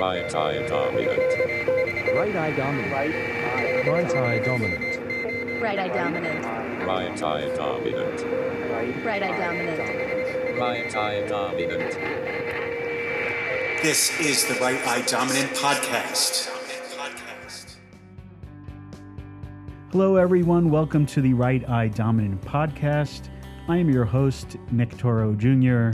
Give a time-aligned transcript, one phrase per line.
[0.00, 1.18] Right eye dominant.
[2.16, 2.90] Right eye dominant.
[3.86, 5.60] Right eye dominant.
[5.60, 6.46] Right eye dominant.
[6.86, 8.24] Right eye dominant.
[9.04, 10.58] Right eye dominant.
[10.58, 11.92] Right eye dominant.
[13.82, 16.48] This is the Right Eye Dominant Podcast.
[19.92, 20.70] Hello, everyone.
[20.70, 23.28] Welcome to the Right Eye Dominant podcast.
[23.68, 25.90] I am your host, Nick Toro Jr.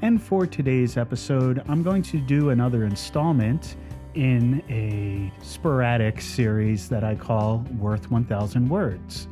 [0.00, 3.74] And for today's episode, I'm going to do another installment
[4.14, 9.26] in a sporadic series that I call Worth 1000 Words.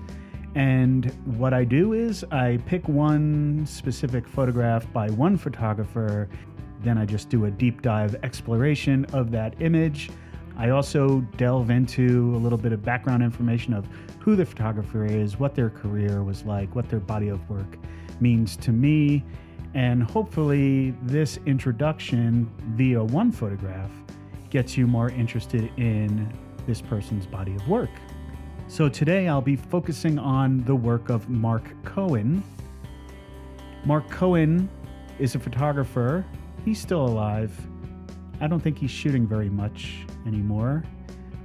[0.57, 1.07] And
[1.39, 6.29] what I do is I pick one specific photograph by one photographer,
[6.81, 10.11] then I just do a deep dive exploration of that image.
[10.57, 13.87] I also delve into a little bit of background information of
[14.19, 17.79] who the photographer is, what their career was like, what their body of work
[18.19, 19.23] means to me,
[19.77, 23.91] and hopefully, this introduction via one photograph
[24.49, 26.33] gets you more interested in
[26.67, 27.91] this person's body of work.
[28.69, 32.43] So, today I'll be focusing on the work of Mark Cohen.
[33.85, 34.71] Mark Cohen
[35.19, 36.25] is a photographer,
[36.65, 37.55] he's still alive.
[38.41, 40.85] I don't think he's shooting very much anymore,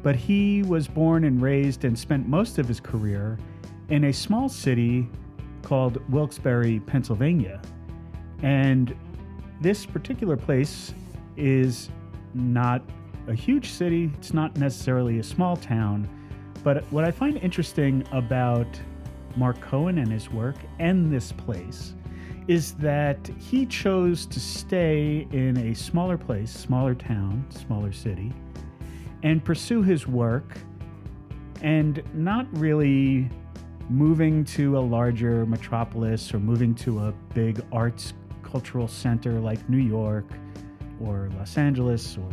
[0.03, 3.37] but he was born and raised and spent most of his career
[3.89, 5.09] in a small city
[5.63, 7.61] called Wilkes-Barre, Pennsylvania.
[8.41, 8.95] And
[9.59, 10.93] this particular place
[11.37, 11.89] is
[12.33, 12.81] not
[13.27, 16.09] a huge city, it's not necessarily a small town.
[16.63, 18.67] But what I find interesting about
[19.35, 21.93] Mark Cohen and his work and this place
[22.47, 28.33] is that he chose to stay in a smaller place, smaller town, smaller city,
[29.23, 30.57] and pursue his work
[31.61, 33.29] and not really
[33.89, 38.13] moving to a larger metropolis or moving to a big arts
[38.51, 40.25] cultural center like New York
[40.99, 42.29] or Los Angeles or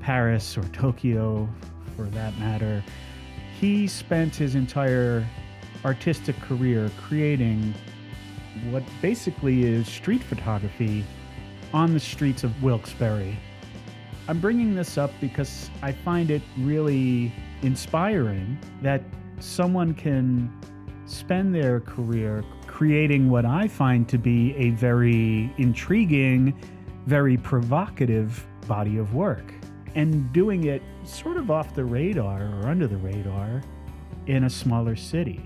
[0.00, 1.48] Paris or Tokyo
[1.96, 2.82] for that matter.
[3.60, 5.26] He spent his entire
[5.84, 7.74] artistic career creating
[8.70, 11.04] what basically is street photography
[11.72, 13.36] on the streets of Wilkes-Barre.
[14.28, 17.32] I'm bringing this up because I find it really
[17.62, 19.02] inspiring that
[19.40, 20.52] someone can
[21.06, 22.44] spend their career
[22.78, 26.56] creating what I find to be a very intriguing,
[27.06, 29.52] very provocative body of work
[29.96, 33.64] and doing it sort of off the radar or under the radar
[34.28, 35.40] in a smaller city.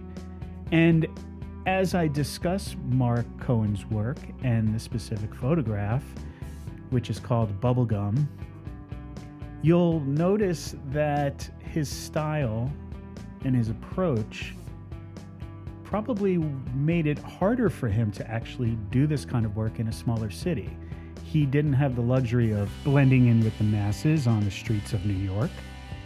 [0.72, 1.06] And
[1.64, 6.04] as I discuss Mark Cohen's work and the specific photograph,
[6.90, 8.26] which is called Bubblegum,
[9.62, 12.70] you'll notice that his style
[13.46, 14.54] and his approach
[15.92, 16.38] probably
[16.74, 20.30] made it harder for him to actually do this kind of work in a smaller
[20.30, 20.74] city.
[21.22, 25.04] He didn't have the luxury of blending in with the masses on the streets of
[25.04, 25.50] New York.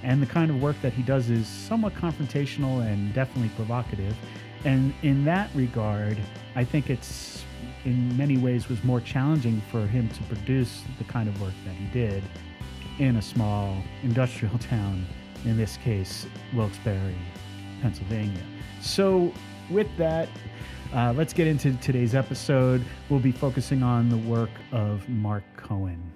[0.03, 4.17] And the kind of work that he does is somewhat confrontational and definitely provocative.
[4.65, 6.19] And in that regard,
[6.57, 7.45] I think it's
[7.85, 11.77] in many ways was more challenging for him to produce the kind of work that
[11.77, 12.25] he did
[12.99, 15.07] in a small industrial town,
[15.45, 17.15] in this case, Wilkes-Barre,
[17.83, 18.43] Pennsylvania.
[18.81, 19.33] So
[19.71, 20.28] with that,
[20.94, 22.84] uh, let's get into today's episode.
[23.09, 26.12] We'll be focusing on the work of Mark Cohen.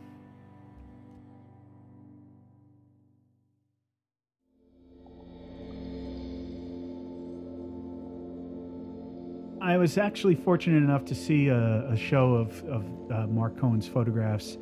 [9.62, 13.86] I was actually fortunate enough to see a, a show of, of uh, Mark Cohen's
[13.86, 14.56] photographs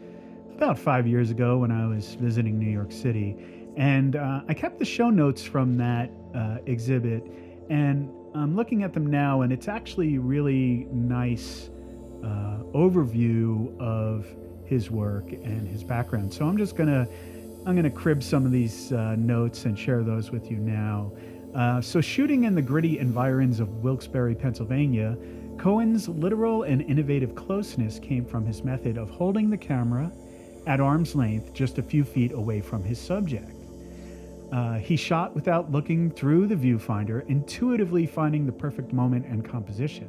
[0.56, 3.36] about five years ago when I was visiting New York City.
[3.76, 7.24] And uh, I kept the show notes from that uh, exhibit.
[7.70, 11.70] And I'm looking at them now, and it's actually really nice
[12.22, 14.26] uh, overview of
[14.64, 16.32] his work and his background.
[16.32, 17.08] So I'm just gonna
[17.66, 21.12] I'm gonna crib some of these uh, notes and share those with you now.
[21.54, 25.16] Uh, so shooting in the gritty environs of Wilkes-Barre, Pennsylvania,
[25.56, 30.12] Cohen's literal and innovative closeness came from his method of holding the camera
[30.66, 33.57] at arm's length, just a few feet away from his subject.
[34.52, 40.08] Uh, he shot without looking through the viewfinder, intuitively finding the perfect moment and composition.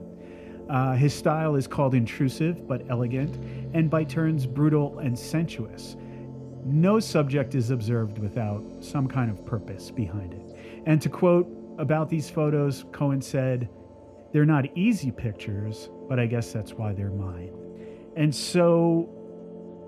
[0.69, 3.35] Uh, his style is called intrusive but elegant,
[3.73, 5.97] and by turns brutal and sensuous.
[6.63, 10.83] No subject is observed without some kind of purpose behind it.
[10.85, 11.47] And to quote
[11.77, 13.69] about these photos, Cohen said,
[14.31, 17.51] They're not easy pictures, but I guess that's why they're mine.
[18.15, 19.09] And so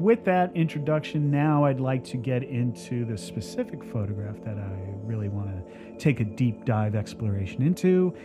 [0.01, 5.29] with that introduction, now I'd like to get into the specific photograph that I really
[5.29, 8.15] want to take a deep dive exploration into.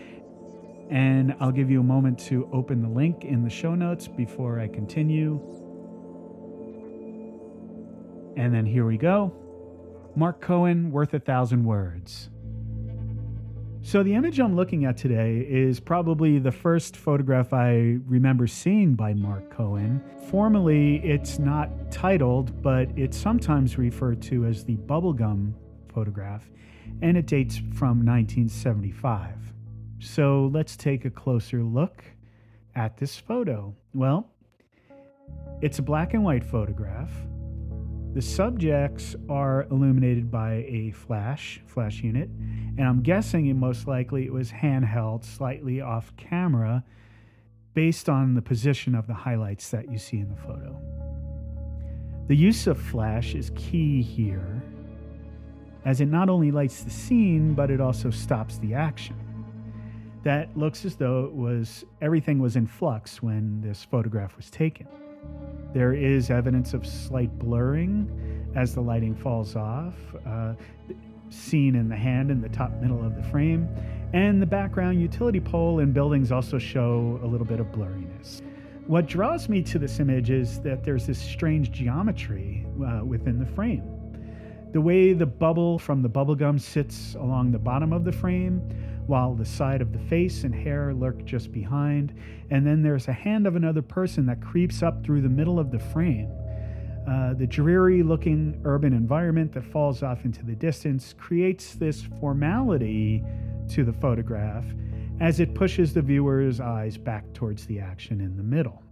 [0.90, 4.61] And I'll give you a moment to open the link in the show notes before
[4.61, 5.40] I continue.
[8.37, 9.32] And then here we go.
[10.14, 12.31] Mark Cohen, worth a thousand words.
[13.87, 18.94] So, the image I'm looking at today is probably the first photograph I remember seeing
[18.94, 20.03] by Mark Cohen.
[20.29, 25.53] Formally, it's not titled, but it's sometimes referred to as the bubblegum
[25.94, 26.50] photograph,
[27.00, 29.55] and it dates from 1975.
[30.00, 32.03] So, let's take a closer look
[32.75, 33.73] at this photo.
[33.94, 34.29] Well,
[35.62, 37.12] it's a black and white photograph.
[38.17, 42.31] The subjects are illuminated by a flash, flash unit,
[42.79, 46.83] and I'm guessing it most likely it was handheld, slightly off camera,
[47.75, 50.81] based on the position of the highlights that you see in the photo.
[52.29, 54.63] The use of flash is key here,
[55.85, 59.17] as it not only lights the scene, but it also stops the action.
[60.23, 64.89] That looks as though it was everything was in flux when this photograph was taken.
[65.76, 68.08] There is evidence of slight blurring
[68.55, 69.93] as the lighting falls off,
[70.26, 70.55] uh,
[71.28, 73.69] seen in the hand in the top middle of the frame.
[74.14, 78.40] And the background utility pole and buildings also show a little bit of blurriness.
[78.87, 83.44] What draws me to this image is that there's this strange geometry uh, within the
[83.44, 83.95] frame.
[84.73, 88.61] The way the bubble from the bubblegum sits along the bottom of the frame,
[89.07, 92.13] while the side of the face and hair lurk just behind,
[92.51, 95.71] and then there's a hand of another person that creeps up through the middle of
[95.71, 96.31] the frame.
[97.09, 103.23] Uh, the dreary looking urban environment that falls off into the distance creates this formality
[103.69, 104.65] to the photograph
[105.21, 108.83] as it pushes the viewer's eyes back towards the action in the middle.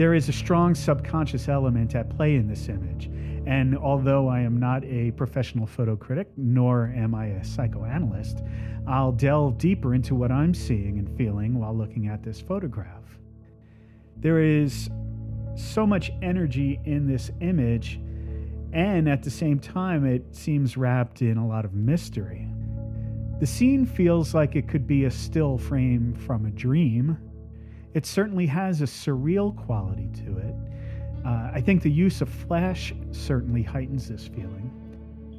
[0.00, 3.10] There is a strong subconscious element at play in this image,
[3.44, 8.42] and although I am not a professional photo critic, nor am I a psychoanalyst,
[8.86, 13.18] I'll delve deeper into what I'm seeing and feeling while looking at this photograph.
[14.16, 14.88] There is
[15.54, 18.00] so much energy in this image,
[18.72, 22.48] and at the same time, it seems wrapped in a lot of mystery.
[23.38, 27.18] The scene feels like it could be a still frame from a dream.
[27.92, 30.54] It certainly has a surreal quality to it.
[31.24, 34.70] Uh, I think the use of flash certainly heightens this feeling.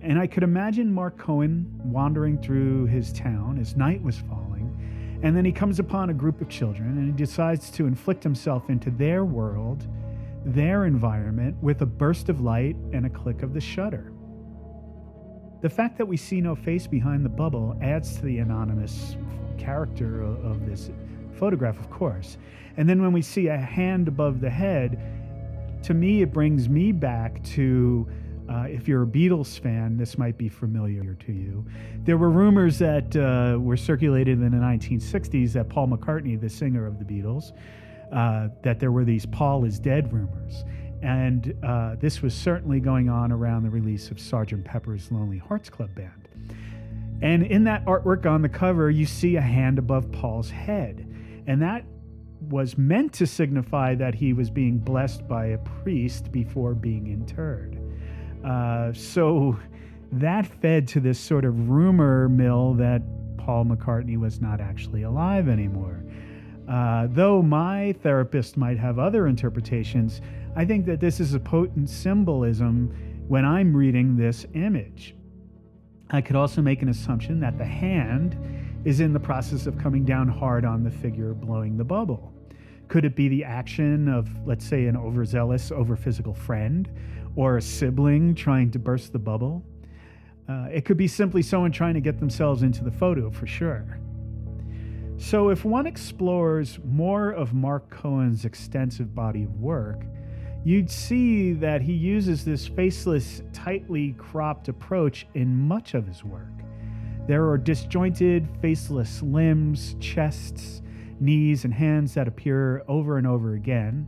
[0.02, 5.36] And I could imagine Mark Cohen wandering through his town as night was falling, and
[5.36, 8.90] then he comes upon a group of children and he decides to inflict himself into
[8.90, 9.88] their world,
[10.44, 14.12] their environment, with a burst of light and a click of the shutter.
[15.62, 19.16] The fact that we see no face behind the bubble adds to the anonymous
[19.60, 20.90] character of this
[21.36, 22.38] photograph, of course.
[22.78, 25.00] And then when we see a hand above the head,
[25.84, 28.08] to me, it brings me back to
[28.50, 31.66] uh, if you're a Beatles fan, this might be familiar to you.
[32.04, 36.86] There were rumors that uh, were circulated in the 1960s that Paul McCartney, the singer
[36.86, 37.54] of the Beatles,
[38.12, 40.66] uh, that there were these Paul is dead rumors.
[41.02, 44.66] And uh, this was certainly going on around the release of Sgt.
[44.66, 46.28] Pepper's Lonely Hearts Club Band.
[47.22, 51.08] And in that artwork on the cover, you see a hand above Paul's head.
[51.48, 51.86] And that
[52.50, 57.80] was meant to signify that he was being blessed by a priest before being interred.
[58.44, 59.58] Uh, so
[60.12, 63.02] that fed to this sort of rumor mill that
[63.38, 66.04] Paul McCartney was not actually alive anymore.
[66.68, 70.22] Uh, though my therapist might have other interpretations,
[70.56, 75.16] I think that this is a potent symbolism when I'm reading this image.
[76.10, 78.38] I could also make an assumption that the hand
[78.86, 82.34] is in the process of coming down hard on the figure blowing the bubble.
[82.88, 86.90] Could it be the action of, let's say, an overzealous, overphysical friend
[87.36, 89.64] or a sibling trying to burst the bubble.
[90.50, 94.00] Uh, it could be simply someone trying to get themselves into the photo for sure.
[95.18, 100.04] So, if one explores more of Mark Cohen's extensive body of work,
[100.64, 106.50] you'd see that he uses this faceless, tightly cropped approach in much of his work.
[107.32, 110.82] There are disjointed, faceless limbs, chests,
[111.22, 114.06] knees, and hands that appear over and over again.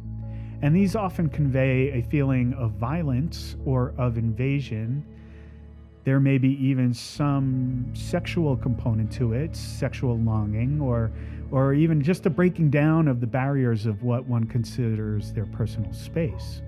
[0.62, 5.06] And these often convey a feeling of violence or of invasion.
[6.04, 11.10] There may be even some sexual component to it, sexual longing, or,
[11.50, 15.94] or even just a breaking down of the barriers of what one considers their personal
[15.94, 16.62] space.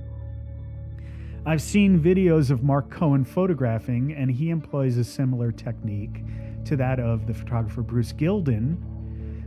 [1.47, 6.23] I've seen videos of Mark Cohen photographing, and he employs a similar technique
[6.65, 8.77] to that of the photographer Bruce Gilden,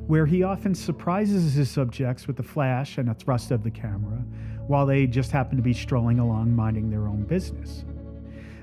[0.06, 4.24] where he often surprises his subjects with a flash and a thrust of the camera,
[4.68, 7.84] while they just happen to be strolling along minding their own business.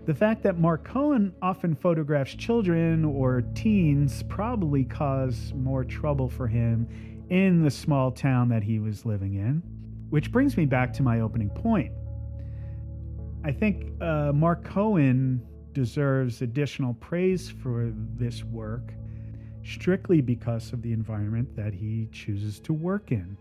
[0.05, 6.47] The fact that Mark Cohen often photographs children or teens probably caused more trouble for
[6.47, 6.87] him
[7.29, 9.61] in the small town that he was living in,
[10.09, 11.91] which brings me back to my opening point.
[13.45, 15.39] I think uh, Mark Cohen
[15.71, 18.91] deserves additional praise for this work
[19.63, 23.37] strictly because of the environment that he chooses to work in.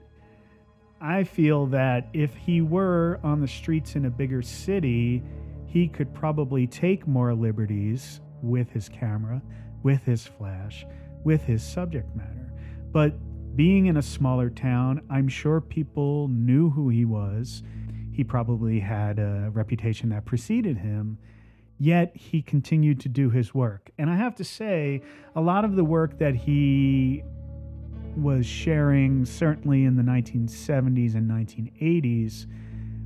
[1.01, 5.23] I feel that if he were on the streets in a bigger city,
[5.65, 9.41] he could probably take more liberties with his camera,
[9.83, 10.85] with his flash,
[11.25, 12.53] with his subject matter.
[12.93, 13.15] But
[13.57, 17.63] being in a smaller town, I'm sure people knew who he was.
[18.15, 21.19] He probably had a reputation that preceded him,
[21.81, 23.91] yet he continued to do his work.
[23.99, 25.03] And I have to say,
[25.35, 27.25] a lot of the work that he
[28.17, 32.47] was sharing, certainly in the 1970s and 1980s,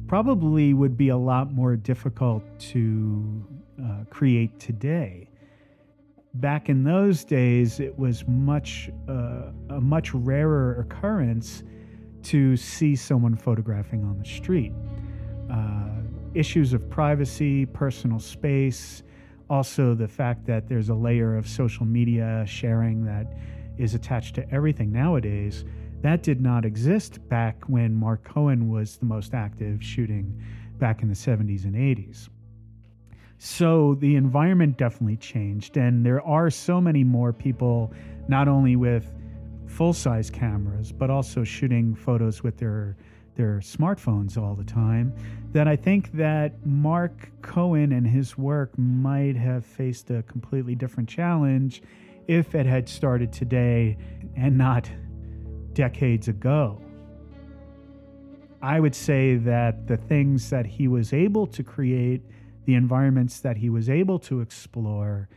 [0.09, 3.47] probably would be a lot more difficult to
[3.83, 5.31] uh, create today.
[6.35, 11.63] Back in those days, it was much uh, a much rarer occurrence
[12.25, 14.73] to see someone photographing on the street.
[15.51, 15.89] Uh,
[16.35, 19.03] issues of privacy, personal space,
[19.51, 23.35] also the fact that there's a layer of social media sharing that
[23.79, 25.65] is attached to everything nowadays.
[26.03, 30.41] That did not exist back when Mark Cohen was the most active shooting
[30.79, 32.29] back in the 70s and 80s.
[33.39, 37.93] So the environment definitely changed, and there are so many more people,
[38.27, 39.13] not only with
[39.67, 42.97] full size cameras, but also shooting photos with their
[43.39, 45.15] their smartphones all the time,
[45.53, 51.09] that I think that Mark Cohen and his work might have faced a completely different
[51.09, 51.81] challenge
[52.27, 53.97] if it had started today
[54.37, 54.91] and not
[55.73, 56.83] decades ago.
[58.61, 62.23] I would say that the things that he was able to create,
[62.65, 65.29] the environments that he was able to explore,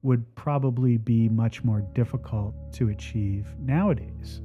[0.00, 4.40] would probably be much more difficult to achieve nowadays.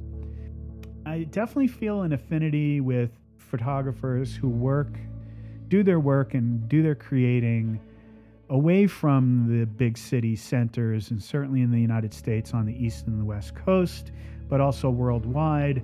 [1.08, 4.88] I definitely feel an affinity with photographers who work,
[5.68, 7.80] do their work, and do their creating
[8.50, 13.06] away from the big city centers, and certainly in the United States on the East
[13.06, 14.12] and the West Coast,
[14.50, 15.82] but also worldwide.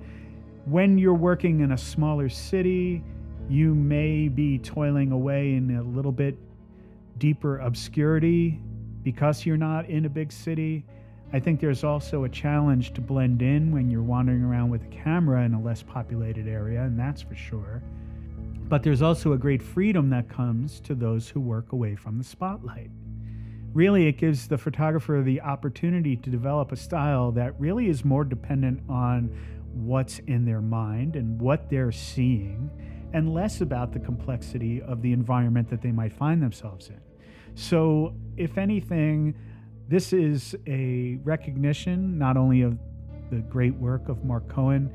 [0.65, 3.03] When you're working in a smaller city,
[3.49, 6.37] you may be toiling away in a little bit
[7.17, 8.59] deeper obscurity
[9.01, 10.85] because you're not in a big city.
[11.33, 14.87] I think there's also a challenge to blend in when you're wandering around with a
[14.87, 17.83] camera in a less populated area, and that's for sure.
[18.67, 22.23] But there's also a great freedom that comes to those who work away from the
[22.23, 22.89] spotlight.
[23.73, 28.23] Really, it gives the photographer the opportunity to develop a style that really is more
[28.23, 29.29] dependent on
[29.73, 32.71] what's in their mind and what they're seeing,
[33.13, 37.01] and less about the complexity of the environment that they might find themselves in.
[37.55, 39.35] So, if anything,
[39.87, 42.77] this is a recognition not only of
[43.29, 44.91] the great work of Mark Cohen,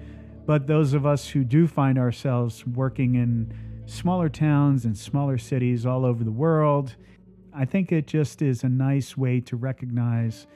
[0.47, 3.53] but those of us who do find ourselves working in
[3.87, 6.97] smaller towns and smaller cities all over the world.
[7.55, 10.47] I think it just is a nice way to recognize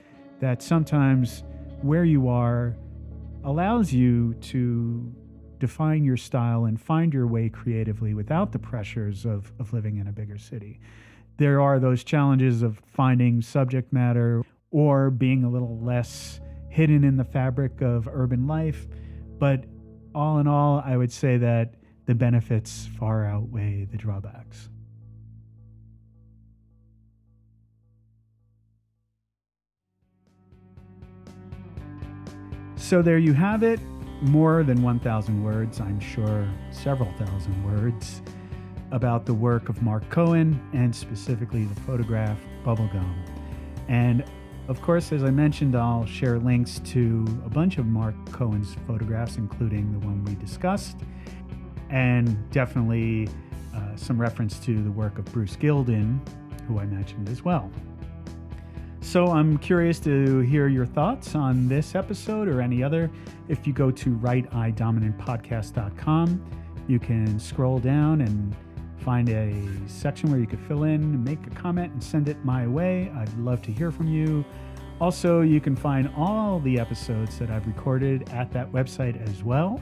[0.41, 1.45] that sometimes
[1.83, 2.76] where you are
[3.45, 5.12] allows you to
[5.59, 10.09] define your style and find your way creatively without the pressures of, of living in
[10.09, 10.81] a bigger city
[11.37, 17.17] there are those challenges of finding subject matter or being a little less hidden in
[17.17, 18.87] the fabric of urban life.
[19.38, 19.64] But
[20.14, 21.75] all in all, I would say that
[22.07, 24.69] the benefits far outweigh the drawbacks.
[32.76, 33.81] So there you have it.
[34.21, 38.23] More than 1,000 words, I'm sure, several thousand words
[38.91, 43.14] about the work of Mark Cohen and specifically the photograph Bubblegum.
[43.88, 44.25] And
[44.69, 49.37] of course, as I mentioned, I'll share links to a bunch of Mark Cohen's photographs,
[49.37, 50.97] including the one we discussed,
[51.91, 53.29] and definitely
[53.75, 56.19] uh, some reference to the work of Bruce Gilden,
[56.67, 57.71] who I mentioned as well.
[59.03, 63.11] So I'm curious to hear your thoughts on this episode or any other.
[63.49, 66.45] If you go to righteyedominantpodcast.com,
[66.88, 68.57] you can scroll down and
[69.05, 69.55] find a
[69.87, 73.13] section where you could fill in, make a comment, and send it my way.
[73.15, 74.45] I'd love to hear from you.
[74.99, 79.79] Also, you can find all the episodes that I've recorded at that website as well.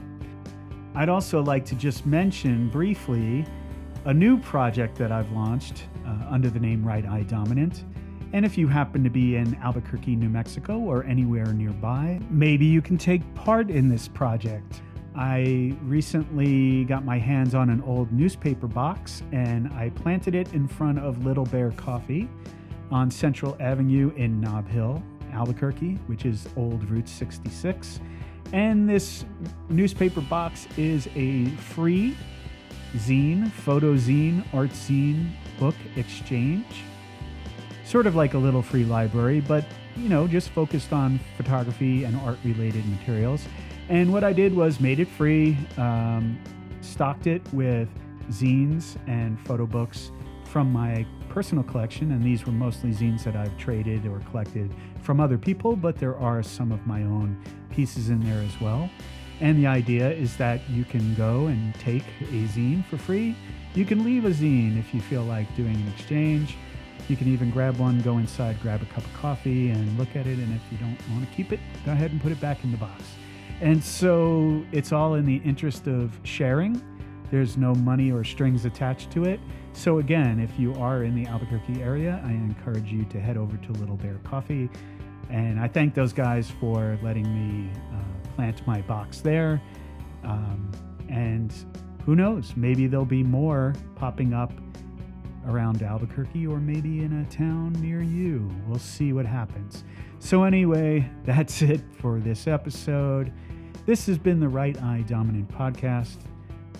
[0.93, 3.45] I'd also like to just mention briefly
[4.05, 7.85] a new project that I've launched uh, under the name Right Eye Dominant.
[8.33, 12.81] And if you happen to be in Albuquerque, New Mexico, or anywhere nearby, maybe you
[12.81, 14.81] can take part in this project.
[15.15, 20.67] I recently got my hands on an old newspaper box and I planted it in
[20.67, 22.27] front of Little Bear Coffee
[22.91, 27.99] on Central Avenue in Nob Hill, Albuquerque, which is Old Route 66.
[28.53, 29.25] And this
[29.69, 32.17] newspaper box is a free
[32.95, 35.29] zine, photo zine, art zine
[35.59, 36.83] book exchange,
[37.85, 39.65] sort of like a little free library, but
[39.95, 43.45] you know, just focused on photography and art related materials.
[43.89, 46.39] And what I did was made it free, um,
[46.81, 47.89] stocked it with
[48.29, 50.11] zines and photo books
[50.45, 52.11] from my personal collection.
[52.11, 56.15] And these were mostly zines that I've traded or collected from other people, but there
[56.17, 58.89] are some of my own pieces in there as well.
[59.41, 63.35] And the idea is that you can go and take a zine for free.
[63.73, 66.55] You can leave a zine if you feel like doing an exchange.
[67.09, 70.27] You can even grab one, go inside, grab a cup of coffee, and look at
[70.27, 70.37] it.
[70.37, 72.71] And if you don't want to keep it, go ahead and put it back in
[72.71, 73.03] the box.
[73.61, 76.81] And so it's all in the interest of sharing.
[77.31, 79.39] There's no money or strings attached to it.
[79.73, 83.57] So, again, if you are in the Albuquerque area, I encourage you to head over
[83.57, 84.69] to Little Bear Coffee.
[85.29, 89.59] And I thank those guys for letting me uh, plant my box there.
[90.23, 90.71] Um,
[91.09, 91.51] and
[92.05, 94.53] who knows, maybe there'll be more popping up
[95.47, 98.49] around Albuquerque or maybe in a town near you.
[98.67, 99.83] We'll see what happens.
[100.19, 103.31] So, anyway, that's it for this episode.
[103.85, 106.17] This has been the Right Eye Dominant Podcast.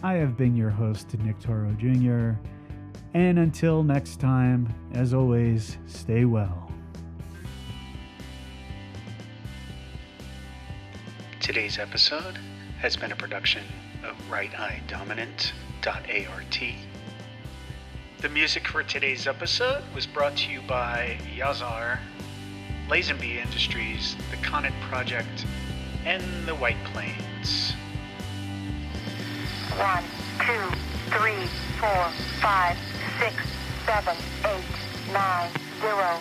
[0.02, 2.40] I have been your host, Nick Toro Jr.
[3.14, 6.72] And until next time, as always, stay well.
[11.40, 12.40] Today's episode
[12.80, 13.64] has been a production
[14.04, 16.93] of Right Eye righteyedominant.art.
[18.24, 22.00] The music for today's episode was brought to you by Yazar,
[22.88, 25.46] Lazenby Industries, The Conant Project,
[26.06, 27.74] and The White Plains.
[29.76, 30.06] One,
[30.40, 30.78] two,
[31.12, 31.48] three,
[31.82, 32.08] four,
[32.40, 32.78] five,
[33.20, 33.36] six,
[33.86, 34.16] seven,
[34.46, 35.52] eight, nine,
[35.82, 36.20] zero.